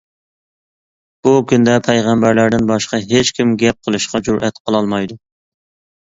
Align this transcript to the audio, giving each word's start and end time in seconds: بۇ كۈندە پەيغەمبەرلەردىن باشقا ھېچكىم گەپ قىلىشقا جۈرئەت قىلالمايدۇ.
بۇ 1.25 1.33
كۈندە 1.49 1.75
پەيغەمبەرلەردىن 1.87 2.65
باشقا 2.71 2.99
ھېچكىم 3.11 3.51
گەپ 3.65 3.77
قىلىشقا 3.89 4.23
جۈرئەت 4.29 4.57
قىلالمايدۇ. 4.71 5.19